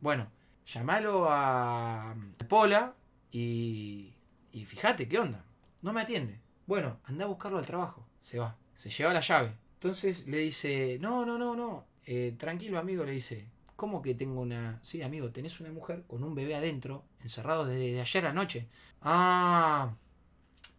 Bueno, 0.00 0.28
llamalo 0.66 1.26
a 1.28 2.14
Pola 2.48 2.94
y, 3.32 4.12
y 4.52 4.64
fíjate 4.64 5.08
qué 5.08 5.18
onda. 5.18 5.44
No 5.82 5.92
me 5.92 6.00
atiende. 6.00 6.38
Bueno, 6.66 6.98
anda 7.04 7.24
a 7.24 7.28
buscarlo 7.28 7.58
al 7.58 7.66
trabajo. 7.66 8.06
Se 8.20 8.38
va. 8.38 8.56
Se 8.74 8.90
lleva 8.90 9.12
la 9.12 9.20
llave. 9.20 9.52
Entonces 9.74 10.28
le 10.28 10.38
dice, 10.38 10.98
no, 11.00 11.26
no, 11.26 11.38
no, 11.38 11.56
no. 11.56 11.84
Eh, 12.06 12.34
tranquilo 12.38 12.78
amigo, 12.78 13.04
le 13.04 13.12
dice. 13.12 13.46
¿Cómo 13.76 14.02
que 14.02 14.14
tengo 14.14 14.40
una... 14.40 14.80
Sí, 14.82 15.02
amigo, 15.02 15.30
tenés 15.30 15.60
una 15.60 15.70
mujer 15.70 16.02
con 16.08 16.24
un 16.24 16.34
bebé 16.34 16.56
adentro, 16.56 17.04
encerrado 17.22 17.64
desde 17.64 18.00
ayer 18.00 18.26
anoche. 18.26 18.66
Ah, 19.02 19.94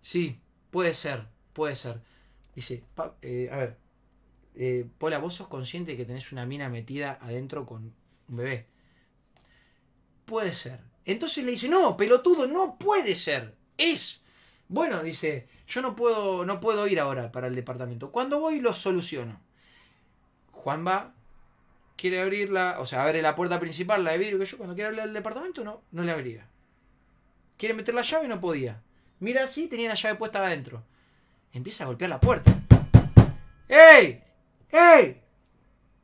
sí, 0.02 0.38
puede 0.70 0.94
ser, 0.94 1.26
puede 1.54 1.78
ser. 1.78 2.02
Dice, 2.54 2.84
eh, 3.22 3.50
a 3.54 3.56
ver, 3.56 3.78
eh, 4.62 4.86
Pola, 4.98 5.20
vos 5.20 5.36
sos 5.36 5.48
consciente 5.48 5.92
de 5.92 5.98
que 5.98 6.04
tenés 6.04 6.34
una 6.34 6.46
mina 6.46 6.68
metida 6.68 7.18
adentro 7.22 7.66
con 7.66 7.94
un 8.28 8.36
bebé. 8.36 8.68
Puede 10.26 10.54
ser. 10.54 10.82
Entonces 11.06 11.46
le 11.46 11.52
dice, 11.52 11.70
no, 11.70 11.96
pelotudo, 11.96 12.46
no 12.46 12.78
puede 12.78 13.16
ser. 13.16 13.56
Es. 13.78 14.20
Bueno, 14.68 15.02
dice, 15.02 15.48
yo 15.66 15.82
no 15.82 15.96
puedo, 15.96 16.46
no 16.46 16.60
puedo 16.60 16.86
ir 16.88 17.00
ahora 17.00 17.32
para 17.32 17.48
el 17.48 17.56
departamento. 17.56 18.12
Cuando 18.12 18.42
voy 18.42 18.60
lo 18.60 18.74
soluciono. 18.74 19.40
Juan 20.52 20.86
va, 20.86 21.14
quiere 21.96 22.22
abrir 22.22 22.50
la, 22.50 22.82
o 22.82 22.86
sea, 22.86 23.04
abre 23.04 23.22
la 23.22 23.36
puerta 23.36 23.62
principal, 23.62 24.04
la 24.04 24.12
de 24.12 24.18
vidrio, 24.18 24.40
que 24.40 24.46
yo 24.46 24.58
cuando 24.58 24.76
quiere 24.76 24.90
abrir 24.90 25.04
el 25.04 25.14
departamento 25.14 25.64
no, 25.64 25.84
no 25.92 26.04
le 26.04 26.12
abría. 26.12 26.46
Quiere 27.56 27.76
meter 27.76 27.96
la 27.96 28.02
llave 28.02 28.26
y 28.26 28.28
no 28.28 28.42
podía. 28.42 28.82
Mira 29.22 29.46
así, 29.46 29.68
tenía 29.70 29.88
la 29.88 29.96
llave 29.96 30.16
puesta 30.16 30.46
adentro. 30.46 30.84
Empieza 31.54 31.86
a 31.86 31.88
golpear 31.88 32.10
la 32.10 32.20
puerta. 32.20 32.54
¡Ey! 33.70 34.22
¡Ey! 34.72 35.22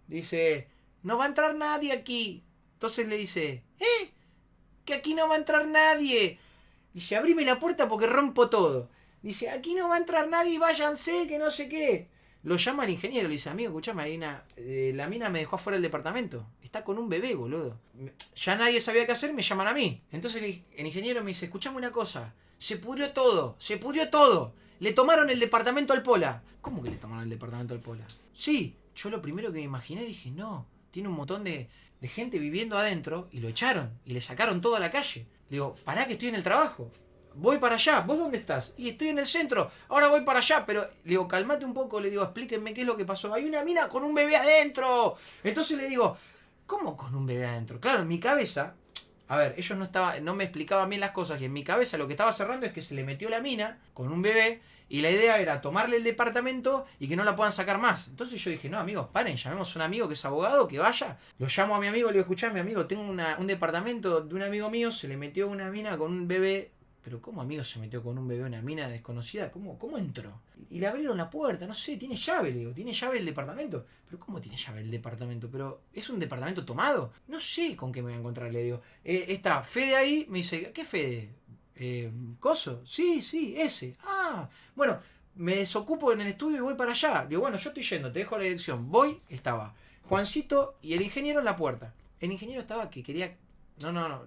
Dice, 0.08 0.68
no 1.04 1.18
va 1.18 1.26
a 1.26 1.28
entrar 1.28 1.56
nadie 1.56 1.92
aquí. 1.92 2.44
Entonces 2.74 3.08
le 3.08 3.18
dice, 3.18 3.64
¿eh? 3.80 4.12
Que 4.84 4.94
aquí 4.94 5.14
no 5.14 5.28
va 5.28 5.36
a 5.36 5.40
entrar 5.40 5.68
nadie. 5.68 6.40
Dice, 6.94 7.16
abrime 7.16 7.46
la 7.46 7.60
puerta 7.60 7.88
porque 7.88 8.08
rompo 8.08 8.50
todo. 8.50 8.90
Dice, 9.22 9.50
aquí 9.50 9.74
no 9.74 9.90
va 9.90 9.96
a 9.96 10.00
entrar 10.00 10.28
nadie, 10.28 10.60
váyanse, 10.60 11.28
que 11.28 11.40
no 11.40 11.50
sé 11.50 11.68
qué. 11.68 12.08
Lo 12.44 12.58
llama 12.58 12.84
el 12.84 12.92
ingeniero, 12.92 13.28
le 13.28 13.34
dice, 13.34 13.50
amigo, 13.50 13.70
escuchame, 13.70 14.20
eh, 14.56 14.92
la 14.96 15.08
mina 15.08 15.30
me 15.30 15.40
dejó 15.40 15.56
afuera 15.56 15.78
del 15.78 15.84
departamento. 15.84 16.46
Está 16.62 16.84
con 16.84 17.00
un 17.00 17.10
bebé, 17.10 17.34
boludo. 17.34 17.80
Ya 18.36 18.56
nadie 18.56 18.80
sabía 18.80 19.08
qué 19.08 19.14
hacer, 19.14 19.34
me 19.34 19.42
llaman 19.42 19.68
a 19.68 19.74
mí. 19.74 20.04
Entonces 20.12 20.44
el, 20.44 20.64
el 20.78 20.86
ingeniero 20.86 21.24
me 21.24 21.30
dice, 21.30 21.46
escuchame 21.46 21.78
una 21.78 21.92
cosa. 21.92 22.36
Se 22.60 22.78
pudrió 22.78 23.12
todo, 23.14 23.56
se 23.58 23.78
pudrió 23.78 24.10
todo. 24.12 24.54
Le 24.80 24.92
tomaron 24.94 25.30
el 25.30 25.40
departamento 25.40 25.94
al 25.94 26.04
Pola. 26.04 26.44
¿Cómo 26.62 26.84
que 26.84 26.90
le 26.90 26.98
tomaron 26.98 27.24
el 27.24 27.30
departamento 27.30 27.74
al 27.74 27.80
Pola? 27.80 28.06
Sí, 28.34 28.76
yo 28.96 29.10
lo 29.10 29.22
primero 29.22 29.52
que 29.52 29.60
me 29.60 29.66
imaginé 29.66 30.04
dije, 30.04 30.32
no, 30.32 30.66
tiene 30.92 31.10
un 31.10 31.16
montón 31.16 31.44
de, 31.44 31.70
gente 32.02 32.38
viviendo 32.38 32.78
adentro 32.78 33.30
y 33.32 33.40
lo 33.40 33.48
echaron 33.48 34.00
y 34.06 34.14
le 34.14 34.22
sacaron 34.22 34.62
todo 34.62 34.76
a 34.76 34.80
la 34.80 34.92
calle. 34.92 35.26
Le 35.50 35.56
digo, 35.56 35.76
pará 35.84 36.06
que 36.06 36.14
estoy 36.14 36.30
en 36.30 36.36
el 36.36 36.44
trabajo. 36.44 36.92
Voy 37.34 37.58
para 37.58 37.76
allá, 37.76 38.02
¿vos 38.02 38.18
dónde 38.18 38.38
estás? 38.38 38.74
Y 38.78 38.90
estoy 38.90 39.10
en 39.10 39.20
el 39.20 39.26
centro, 39.26 39.72
ahora 39.90 40.08
voy 40.08 40.22
para 40.22 40.40
allá, 40.40 40.66
pero 40.66 40.86
le 41.04 41.10
digo, 41.10 41.28
calmate 41.28 41.66
un 41.66 41.74
poco, 41.74 42.00
le 42.00 42.10
digo, 42.10 42.24
explíquenme 42.24 42.74
qué 42.74 42.82
es 42.82 42.88
lo 42.88 42.96
que 42.96 43.06
pasó. 43.06 43.34
Hay 43.34 43.46
una 43.46 43.64
mina 43.64 43.90
con 43.90 44.04
un 44.04 44.14
bebé 44.14 44.36
adentro. 44.38 45.18
Entonces 45.44 45.78
le 45.78 45.90
digo, 45.90 46.16
¿cómo 46.66 46.96
con 46.96 47.14
un 47.16 47.26
bebé 47.26 47.48
adentro? 47.48 47.80
Claro, 47.80 48.04
en 48.04 48.08
mi 48.08 48.20
cabeza, 48.20 48.76
a 49.28 49.38
ver, 49.38 49.56
ellos 49.58 49.78
no, 49.78 49.86
estaba, 49.86 50.20
no 50.20 50.36
me 50.36 50.44
explicaban 50.44 50.90
bien 50.90 51.02
las 51.02 51.12
cosas 51.12 51.42
y 51.42 51.46
en 51.46 51.54
mi 51.54 51.64
cabeza 51.64 51.98
lo 51.98 52.08
que 52.08 52.14
estaba 52.14 52.32
cerrando 52.32 52.66
es 52.66 52.74
que 52.74 52.82
se 52.82 52.96
le 52.96 53.04
metió 53.04 53.30
la 53.30 53.42
mina 53.42 53.80
con 53.94 54.12
un 54.12 54.22
bebé 54.22 54.62
y 54.88 55.02
la 55.02 55.10
idea 55.10 55.40
era 55.40 55.62
tomarle 55.62 55.98
el 55.98 56.04
departamento 56.04 56.86
y 57.00 57.08
que 57.08 57.16
no 57.16 57.24
la 57.24 57.36
puedan 57.36 57.52
sacar 57.52 57.80
más. 57.80 58.08
Entonces 58.08 58.44
yo 58.44 58.52
dije, 58.52 58.70
no, 58.70 58.78
amigos, 58.78 59.08
paren, 59.12 59.36
llamemos 59.36 59.76
a 59.76 59.80
un 59.80 59.84
amigo 59.84 60.08
que 60.08 60.14
es 60.14 60.26
abogado, 60.26 60.68
que 60.68 60.78
vaya. 60.78 61.18
Lo 61.40 61.48
llamo 61.48 61.76
a 61.76 61.80
mi 61.80 61.88
amigo, 61.88 62.10
le 62.10 62.14
digo, 62.14 62.22
escuchá, 62.22 62.52
mi 62.52 62.60
amigo, 62.60 62.86
tengo 62.86 63.02
un 63.04 63.48
departamento 63.48 64.22
de 64.22 64.36
un 64.36 64.44
amigo 64.44 64.70
mío, 64.70 64.92
se 64.92 65.08
le 65.08 65.18
metió 65.18 65.48
una 65.48 65.72
mina 65.72 65.98
con 65.98 66.12
un 66.12 66.28
bebé. 66.28 66.72
Pero 67.06 67.22
¿cómo 67.22 67.40
amigo 67.40 67.64
se 67.64 67.78
metió 67.78 68.02
con 68.02 68.18
un 68.18 68.28
bebé 68.28 68.46
una 68.46 68.64
mina 68.64 68.88
desconocida? 68.88 69.52
¿Cómo, 69.52 69.78
¿Cómo 69.78 70.00
entró? 70.00 70.42
Y 70.72 70.80
le 70.80 70.88
abrieron 70.88 71.18
la 71.18 71.30
puerta, 71.30 71.68
no 71.68 71.74
sé, 71.76 71.98
tiene 71.98 72.16
llave, 72.16 72.50
le 72.50 72.58
digo, 72.58 72.72
tiene 72.72 72.94
llave 72.94 73.20
el 73.20 73.26
departamento. 73.26 73.86
Pero 74.08 74.20
¿cómo 74.20 74.42
tiene 74.42 74.58
llave 74.58 74.82
el 74.82 74.90
departamento? 74.90 75.48
Pero 75.52 75.84
¿es 75.94 76.10
un 76.10 76.20
departamento 76.20 76.66
tomado? 76.66 77.14
No 77.28 77.40
sé 77.40 77.76
con 77.76 77.92
qué 77.92 78.02
me 78.02 78.08
voy 78.08 78.16
a 78.16 78.20
encontrar, 78.22 78.52
le 78.52 78.64
digo. 78.64 78.82
Eh, 79.04 79.26
está 79.28 79.62
Fede 79.62 79.96
ahí, 79.96 80.26
me 80.30 80.40
dice, 80.40 80.72
¿qué 80.74 80.84
Fede? 80.84 81.30
Eh, 81.76 82.12
¿Coso? 82.40 82.82
Sí, 82.88 83.22
sí, 83.22 83.54
ese. 83.56 83.96
Ah, 84.04 84.50
bueno, 84.76 85.00
me 85.36 85.58
desocupo 85.58 86.12
en 86.12 86.22
el 86.22 86.28
estudio 86.30 86.58
y 86.58 86.62
voy 86.62 86.74
para 86.74 86.94
allá. 86.94 87.28
Digo, 87.30 87.42
bueno, 87.42 87.58
yo 87.58 87.70
estoy 87.70 87.84
yendo, 87.84 88.12
te 88.12 88.18
dejo 88.18 88.36
la 88.36 88.46
dirección. 88.46 88.90
Voy, 88.90 89.22
estaba 89.30 89.76
Juancito 90.06 90.80
y 90.82 90.96
el 90.96 91.04
ingeniero 91.04 91.38
en 91.38 91.46
la 91.46 91.56
puerta. 91.56 91.94
El 92.20 92.32
ingeniero 92.32 92.62
estaba 92.62 92.90
que 92.90 93.04
quería. 93.04 93.38
No, 93.80 93.92
no, 93.92 94.10
no. 94.10 94.24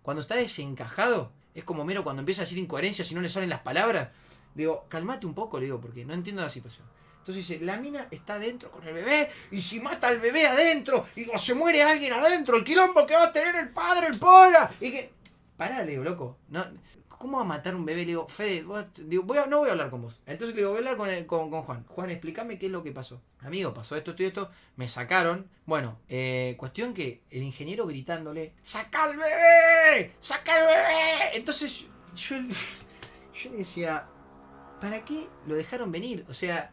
Cuando 0.00 0.22
está 0.22 0.36
desencajado, 0.36 1.32
es 1.58 1.64
como 1.64 1.84
mero 1.84 2.04
cuando 2.04 2.20
empieza 2.20 2.42
a 2.42 2.44
decir 2.44 2.58
incoherencias 2.58 3.10
y 3.10 3.14
no 3.14 3.20
le 3.20 3.28
salen 3.28 3.50
las 3.50 3.60
palabras. 3.60 4.08
Digo, 4.54 4.86
calmate 4.88 5.26
un 5.26 5.34
poco, 5.34 5.58
le 5.58 5.66
digo, 5.66 5.80
porque 5.80 6.04
no 6.04 6.14
entiendo 6.14 6.42
la 6.42 6.48
situación. 6.48 6.86
Entonces 7.18 7.46
dice, 7.46 7.64
la 7.64 7.76
mina 7.76 8.08
está 8.10 8.34
adentro 8.34 8.70
con 8.70 8.86
el 8.86 8.94
bebé, 8.94 9.30
y 9.50 9.60
si 9.60 9.80
mata 9.80 10.08
al 10.08 10.18
bebé 10.20 10.46
adentro, 10.46 11.06
y 11.14 11.28
o 11.28 11.36
se 11.36 11.54
muere 11.54 11.82
alguien 11.82 12.12
adentro, 12.12 12.56
el 12.56 12.64
quilombo 12.64 13.06
que 13.06 13.14
va 13.14 13.24
a 13.24 13.32
tener 13.32 13.54
el 13.56 13.68
padre, 13.68 14.06
el 14.06 14.18
pola, 14.18 14.72
y 14.80 14.90
que. 14.90 15.12
Pará, 15.56 15.84
le 15.84 15.96
loco. 15.96 16.38
No, 16.48 16.64
¿cómo 17.18 17.38
va 17.38 17.42
a 17.42 17.46
matar 17.46 17.74
un 17.74 17.84
bebé? 17.84 18.00
Le 18.00 18.06
digo, 18.06 18.28
Fede, 18.28 18.64
digo, 19.04 19.22
voy 19.24 19.38
a, 19.38 19.46
no 19.46 19.58
voy 19.58 19.68
a 19.68 19.72
hablar 19.72 19.90
con 19.90 20.02
vos. 20.02 20.22
Entonces 20.26 20.54
le 20.54 20.62
digo, 20.62 20.70
voy 20.70 20.84
a 20.84 20.90
hablar 20.90 21.26
con, 21.26 21.50
con, 21.50 21.62
Juan. 21.62 21.84
Juan, 21.88 22.10
explícame 22.10 22.58
qué 22.58 22.66
es 22.66 22.72
lo 22.72 22.82
que 22.82 22.92
pasó. 22.92 23.20
Amigo, 23.40 23.74
pasó 23.74 23.96
esto, 23.96 24.12
esto 24.12 24.22
y 24.22 24.26
esto. 24.26 24.50
Me 24.76 24.88
sacaron. 24.88 25.48
Bueno, 25.66 25.98
eh, 26.08 26.54
cuestión 26.58 26.94
que 26.94 27.22
el 27.30 27.42
ingeniero 27.42 27.86
gritándole, 27.86 28.54
¡saca 28.62 29.04
al 29.04 29.16
bebé! 29.16 30.14
¡Saca 30.20 30.54
al 30.54 30.66
bebé! 30.66 31.36
Entonces 31.36 31.86
yo, 32.14 32.36
yo 33.34 33.50
le 33.50 33.58
decía, 33.58 34.08
¿para 34.80 35.04
qué 35.04 35.26
lo 35.46 35.54
dejaron 35.54 35.92
venir? 35.92 36.24
O 36.28 36.34
sea, 36.34 36.70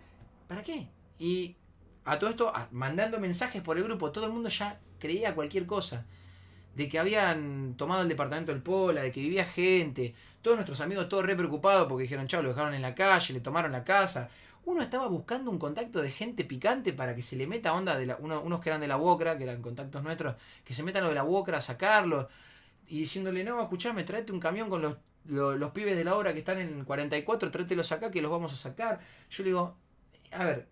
¿para 0.48 0.64
qué? 0.64 0.88
Y 1.20 1.56
a 2.04 2.20
todo 2.20 2.30
esto, 2.30 2.54
mandando 2.72 3.20
mensajes 3.20 3.62
por 3.62 3.78
el 3.78 3.84
grupo, 3.84 4.12
todo 4.12 4.26
el 4.26 4.32
mundo 4.32 4.50
ya 4.50 4.80
creía 5.00 5.36
cualquier 5.36 5.66
cosa 5.66 6.06
de 6.76 6.90
que 6.90 7.00
habían 7.00 7.76
tomado 7.76 8.02
el 8.02 8.10
departamento 8.10 8.52
del 8.52 8.62
Pola, 8.62 9.02
de 9.02 9.12
que 9.12 9.22
vivía 9.22 9.46
gente, 9.46 10.14
todos 10.42 10.58
nuestros 10.58 10.82
amigos 10.82 11.10
todos 11.10 11.26
re 11.26 11.36
preocupados 11.36 11.88
porque 11.88 12.04
dijeron, 12.04 12.28
chao, 12.28 12.42
lo 12.42 12.50
dejaron 12.50 12.74
en 12.74 12.82
la 12.82 12.94
calle, 12.94 13.34
le 13.34 13.40
tomaron 13.40 13.72
la 13.72 13.84
casa. 13.84 14.30
Uno 14.66 14.82
estaba 14.82 15.08
buscando 15.08 15.52
un 15.52 15.60
contacto 15.60 16.02
de 16.02 16.12
gente 16.12 16.44
picante 16.44 16.92
para 16.92 17.16
que 17.16 17.22
se 17.22 17.36
le 17.36 17.48
meta 17.48 17.74
onda 17.74 17.98
de 17.98 18.08
la, 18.08 18.18
unos 18.18 18.60
que 18.62 18.70
eran 18.70 18.82
de 18.82 18.88
la 18.88 18.98
UOCRA, 18.98 19.38
que 19.38 19.44
eran 19.44 19.62
contactos 19.62 20.04
nuestros, 20.04 20.36
que 20.64 20.74
se 20.74 20.84
metan 20.84 21.04
lo 21.04 21.10
de 21.10 21.16
la 21.16 21.24
UOCRA 21.24 21.58
a 21.58 21.62
sacarlo, 21.62 22.28
y 22.88 23.00
diciéndole, 23.00 23.44
no, 23.44 23.62
escuchame, 23.62 24.04
tráete 24.04 24.32
un 24.32 24.40
camión 24.40 24.70
con 24.70 24.82
los, 24.82 24.98
los, 25.26 25.72
pibes 25.72 25.96
de 25.96 26.04
la 26.04 26.16
obra 26.16 26.34
que 26.34 26.40
están 26.40 26.60
en 26.60 26.84
44, 26.84 27.52
tráetelos 27.52 27.92
acá 27.92 28.12
que 28.12 28.22
los 28.22 28.32
vamos 28.32 28.54
a 28.54 28.56
sacar. 28.56 29.00
Yo 29.30 29.44
le 29.44 29.50
digo, 29.50 29.76
a 30.34 30.46
ver, 30.46 30.68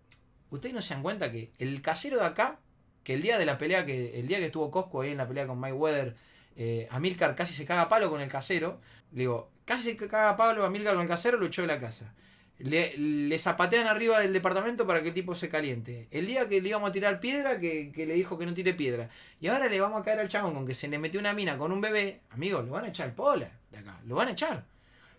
ustedes 0.50 0.74
no 0.74 0.82
se 0.82 0.94
dan 0.94 1.02
cuenta 1.02 1.30
que 1.30 1.52
el 1.58 1.80
casero 1.82 2.18
de 2.18 2.26
acá 2.26 2.58
que 3.04 3.14
el 3.14 3.22
día 3.22 3.38
de 3.38 3.46
la 3.46 3.58
pelea, 3.58 3.86
que 3.86 4.18
el 4.18 4.26
día 4.26 4.38
que 4.38 4.46
estuvo 4.46 4.70
Cosco 4.70 5.02
ahí 5.02 5.10
en 5.10 5.18
la 5.18 5.28
pelea 5.28 5.46
con 5.46 5.58
Mayweather, 5.58 6.16
eh, 6.56 6.88
Amilcar 6.90 7.34
casi 7.34 7.54
se 7.54 7.64
caga 7.64 7.88
palo 7.88 8.10
con 8.10 8.20
el 8.20 8.28
casero. 8.28 8.80
Le 9.12 9.20
digo, 9.20 9.50
casi 9.64 9.90
se 9.90 9.96
caga 9.96 10.30
a 10.30 10.36
palo 10.36 10.64
Amilcar 10.64 10.94
con 10.94 11.02
el 11.02 11.08
casero, 11.08 11.38
lo 11.38 11.46
echó 11.46 11.62
de 11.62 11.68
la 11.68 11.78
casa. 11.78 12.12
Le, 12.58 13.36
zapatean 13.36 13.86
arriba 13.88 14.20
del 14.20 14.32
departamento 14.32 14.86
para 14.86 15.02
que 15.02 15.08
el 15.08 15.14
tipo 15.14 15.34
se 15.34 15.48
caliente. 15.48 16.08
El 16.10 16.26
día 16.26 16.48
que 16.48 16.62
le 16.62 16.68
íbamos 16.68 16.88
a 16.88 16.92
tirar 16.92 17.20
piedra, 17.20 17.58
que, 17.58 17.92
le 17.94 18.14
dijo 18.14 18.38
que 18.38 18.46
no 18.46 18.54
tire 18.54 18.74
piedra. 18.74 19.10
Y 19.40 19.48
ahora 19.48 19.68
le 19.68 19.80
vamos 19.80 20.00
a 20.00 20.04
caer 20.04 20.20
al 20.20 20.28
chabón 20.28 20.54
con 20.54 20.66
que 20.66 20.72
se 20.72 20.88
le 20.88 20.98
metió 20.98 21.20
una 21.20 21.34
mina 21.34 21.58
con 21.58 21.72
un 21.72 21.80
bebé. 21.80 22.20
Amigo, 22.30 22.62
lo 22.62 22.72
van 22.72 22.84
a 22.84 22.88
echar 22.88 23.14
pola 23.14 23.50
de 23.70 23.78
acá. 23.78 24.00
Lo 24.06 24.14
van 24.14 24.28
a 24.28 24.32
echar. 24.32 24.64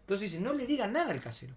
Entonces 0.01 0.32
dice, 0.32 0.42
no 0.42 0.54
le 0.54 0.65
digan 0.65 0.94
nada 0.94 1.12
al 1.12 1.20
casero. 1.20 1.54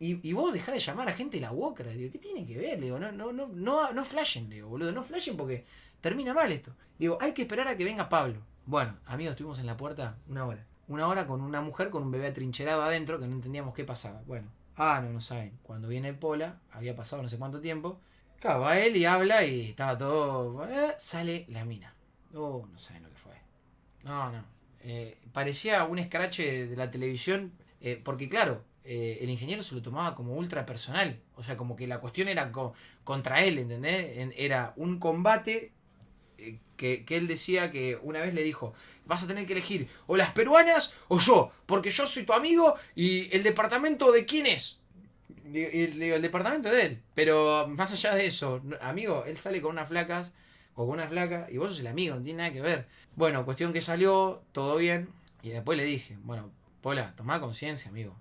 Y, 0.00 0.32
vos 0.32 0.52
dejás 0.52 0.74
de 0.74 0.80
llamar 0.80 1.08
a 1.08 1.12
gente 1.12 1.40
la 1.40 1.50
Wokra. 1.50 1.90
Digo, 1.90 2.12
¿qué 2.12 2.18
tiene 2.18 2.46
que 2.46 2.56
ver? 2.56 2.80
Digo, 2.80 2.98
no, 2.98 3.10
no, 3.10 3.32
no, 3.32 3.48
no, 3.48 3.92
no 3.92 4.04
flashen, 4.04 4.48
digo, 4.48 4.68
boludo, 4.68 4.92
no 4.92 5.02
flashen 5.02 5.36
porque 5.36 5.64
termina 6.00 6.32
mal 6.32 6.52
esto. 6.52 6.72
Digo, 6.98 7.18
hay 7.20 7.32
que 7.32 7.42
esperar 7.42 7.66
a 7.66 7.76
que 7.76 7.84
venga 7.84 8.08
Pablo. 8.08 8.40
Bueno, 8.64 8.96
amigos, 9.06 9.32
estuvimos 9.32 9.58
en 9.58 9.66
la 9.66 9.76
puerta 9.76 10.18
una 10.28 10.46
hora. 10.46 10.64
Una 10.86 11.08
hora 11.08 11.26
con 11.26 11.40
una 11.40 11.60
mujer 11.60 11.90
con 11.90 12.02
un 12.02 12.10
bebé 12.10 12.28
atrincherado 12.28 12.82
adentro 12.82 13.18
que 13.18 13.26
no 13.26 13.34
entendíamos 13.34 13.74
qué 13.74 13.84
pasaba. 13.84 14.22
Bueno, 14.26 14.48
ah, 14.76 15.00
no, 15.02 15.10
no 15.10 15.20
saben. 15.20 15.58
Cuando 15.62 15.88
viene 15.88 16.08
el 16.08 16.18
Pola, 16.18 16.60
había 16.70 16.94
pasado 16.94 17.22
no 17.22 17.28
sé 17.28 17.36
cuánto 17.36 17.60
tiempo. 17.60 18.00
Claro, 18.40 18.60
va 18.60 18.78
él 18.78 18.96
y 18.96 19.04
habla 19.04 19.44
y 19.44 19.70
estaba 19.70 19.98
todo. 19.98 20.68
Eh, 20.68 20.94
sale 20.96 21.44
la 21.48 21.64
mina. 21.64 21.94
Oh, 22.34 22.66
no 22.70 22.78
saben 22.78 23.02
lo 23.02 23.08
que 23.10 23.16
fue. 23.16 23.34
No, 24.04 24.30
no. 24.30 24.44
Eh, 24.80 25.18
parecía 25.32 25.84
un 25.84 25.98
escrache 25.98 26.68
de 26.68 26.76
la 26.76 26.90
televisión. 26.90 27.52
Eh, 27.80 28.00
porque 28.02 28.28
claro, 28.28 28.64
eh, 28.90 29.18
el 29.20 29.28
ingeniero 29.28 29.62
se 29.62 29.74
lo 29.74 29.82
tomaba 29.82 30.14
como 30.14 30.34
ultra 30.34 30.64
personal. 30.64 31.20
O 31.34 31.42
sea, 31.42 31.58
como 31.58 31.76
que 31.76 31.86
la 31.86 32.00
cuestión 32.00 32.26
era 32.26 32.50
contra 33.04 33.44
él, 33.44 33.58
¿entendés? 33.58 34.32
era 34.34 34.72
un 34.76 34.98
combate 34.98 35.72
eh, 36.38 36.58
que, 36.78 37.04
él 37.10 37.28
decía 37.28 37.70
que 37.70 37.98
una 38.02 38.22
vez 38.22 38.32
le 38.32 38.42
dijo, 38.42 38.72
vas 39.04 39.22
a 39.22 39.26
tener 39.26 39.46
que 39.46 39.52
elegir 39.52 39.90
o 40.06 40.16
las 40.16 40.32
peruanas 40.32 40.94
o 41.08 41.20
yo, 41.20 41.52
porque 41.66 41.90
yo 41.90 42.06
soy 42.06 42.24
tu 42.24 42.32
amigo 42.32 42.76
y 42.94 43.28
el 43.36 43.42
departamento 43.42 44.10
de 44.10 44.24
quién 44.24 44.46
es. 44.46 44.78
Y, 45.52 45.60
el 45.60 46.22
departamento 46.22 46.70
de 46.70 46.86
él. 46.86 47.02
Pero 47.14 47.68
más 47.68 47.92
allá 47.92 48.14
de 48.14 48.24
eso, 48.24 48.62
amigo, 48.80 49.24
él 49.26 49.36
sale 49.36 49.60
con 49.60 49.72
unas 49.72 49.88
flacas 49.88 50.32
o 50.74 50.86
con 50.86 50.94
una 50.94 51.08
flaca 51.08 51.46
y 51.50 51.58
vos 51.58 51.68
sos 51.68 51.80
el 51.80 51.88
amigo, 51.88 52.16
no 52.16 52.22
tiene 52.22 52.38
nada 52.38 52.54
que 52.54 52.62
ver. 52.62 52.86
Bueno, 53.16 53.44
cuestión 53.44 53.74
que 53.74 53.82
salió, 53.82 54.42
todo 54.52 54.76
bien. 54.76 55.10
Y 55.42 55.50
después 55.50 55.76
le 55.76 55.84
dije, 55.84 56.16
bueno, 56.22 56.50
Pola, 56.80 57.14
toma 57.16 57.38
conciencia, 57.38 57.90
amigo 57.90 58.16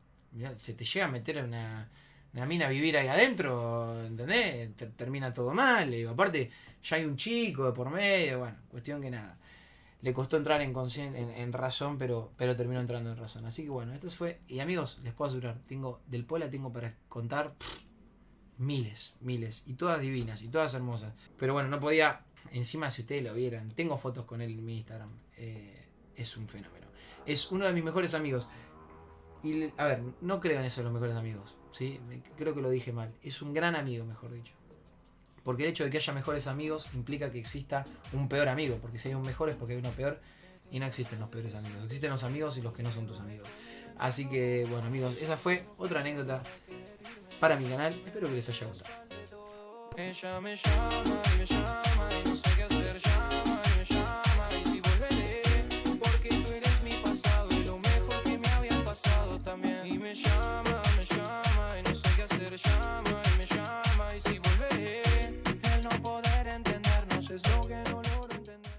se 0.55 0.73
te 0.73 0.85
llega 0.85 1.05
a 1.05 1.09
meter 1.09 1.43
una, 1.43 1.89
una 2.33 2.45
mina 2.45 2.67
a 2.67 2.69
vivir 2.69 2.97
ahí 2.97 3.07
adentro, 3.07 4.05
¿entendés? 4.05 4.75
termina 4.95 5.33
todo 5.33 5.53
mal. 5.53 5.89
digo, 5.89 6.11
aparte, 6.11 6.49
ya 6.83 6.97
hay 6.97 7.05
un 7.05 7.15
chico 7.15 7.65
de 7.65 7.71
por 7.71 7.89
medio, 7.89 8.39
bueno, 8.39 8.57
cuestión 8.69 9.01
que 9.01 9.09
nada. 9.09 9.37
Le 10.01 10.13
costó 10.13 10.37
entrar 10.37 10.61
en, 10.61 10.75
en, 10.75 11.53
razón, 11.53 11.97
pero, 11.97 12.31
pero 12.37 12.55
terminó 12.55 12.79
entrando 12.79 13.11
en 13.11 13.17
razón. 13.17 13.45
Así 13.45 13.63
que 13.63 13.69
bueno, 13.69 13.93
esto 13.93 14.09
fue. 14.09 14.41
Y 14.47 14.59
amigos, 14.59 14.99
les 15.03 15.13
puedo 15.13 15.29
asegurar, 15.29 15.57
tengo, 15.65 16.01
del 16.05 16.23
Pola 16.23 16.49
tengo 16.51 16.71
para 16.71 16.93
contar 17.09 17.55
miles, 18.57 19.15
miles. 19.21 19.63
Y 19.65 19.73
todas 19.73 19.99
divinas, 19.99 20.43
y 20.43 20.49
todas 20.49 20.75
hermosas. 20.75 21.13
Pero 21.37 21.53
bueno, 21.53 21.69
no 21.69 21.79
podía. 21.79 22.21
Encima, 22.51 22.91
si 22.91 23.01
ustedes 23.01 23.23
lo 23.23 23.33
vieran, 23.33 23.69
tengo 23.71 23.97
fotos 23.97 24.25
con 24.25 24.41
él 24.41 24.51
en 24.51 24.63
mi 24.63 24.77
Instagram. 24.77 25.09
Eh, 25.35 25.85
es 26.15 26.37
un 26.37 26.47
fenómeno. 26.47 26.87
Es 27.25 27.51
uno 27.51 27.65
de 27.65 27.73
mis 27.73 27.83
mejores 27.83 28.13
amigos. 28.13 28.47
Y, 29.47 29.73
a 29.77 29.85
ver, 29.85 30.01
no 30.21 30.39
creo 30.39 30.59
en 30.59 30.65
eso 30.65 30.81
de 30.81 30.85
los 30.85 30.93
mejores 30.93 31.15
amigos. 31.15 31.55
¿sí? 31.71 31.99
Creo 32.35 32.53
que 32.53 32.61
lo 32.61 32.69
dije 32.69 32.91
mal. 32.91 33.13
Es 33.23 33.41
un 33.41 33.53
gran 33.53 33.75
amigo, 33.75 34.05
mejor 34.05 34.33
dicho. 34.33 34.53
Porque 35.43 35.63
el 35.63 35.69
hecho 35.69 35.85
de 35.85 35.89
que 35.89 35.97
haya 35.97 36.13
mejores 36.13 36.47
amigos 36.47 36.89
implica 36.93 37.31
que 37.31 37.39
exista 37.39 37.85
un 38.13 38.27
peor 38.27 38.49
amigo. 38.49 38.77
Porque 38.81 38.99
si 38.99 39.09
hay 39.09 39.15
un 39.15 39.21
mejor 39.21 39.49
es 39.49 39.55
porque 39.55 39.73
hay 39.73 39.79
uno 39.79 39.91
peor. 39.91 40.19
Y 40.69 40.79
no 40.79 40.85
existen 40.85 41.19
los 41.19 41.29
peores 41.29 41.55
amigos. 41.55 41.85
Existen 41.85 42.09
los 42.09 42.23
amigos 42.23 42.57
y 42.57 42.61
los 42.61 42.73
que 42.73 42.83
no 42.83 42.91
son 42.91 43.07
tus 43.07 43.19
amigos. 43.19 43.47
Así 43.97 44.27
que, 44.27 44.65
bueno, 44.69 44.87
amigos, 44.87 45.15
esa 45.21 45.37
fue 45.37 45.65
otra 45.77 46.01
anécdota 46.01 46.43
para 47.39 47.55
mi 47.55 47.65
canal. 47.65 47.93
Espero 48.05 48.27
que 48.27 48.33
les 48.33 48.49
haya 48.49 48.67
gustado. 48.67 48.93